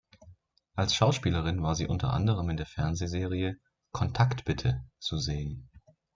Als 0.73 0.95
Schauspielerin 0.95 1.61
war 1.61 1.75
sie 1.75 1.85
unter 1.85 2.11
anderem 2.11 2.49
in 2.49 2.57
der 2.57 2.65
Fernsehserie 2.65 3.59
"Kontakt 3.91 4.45
bitte" 4.45 4.83
zu 4.97 5.19
sehen. 5.19 5.69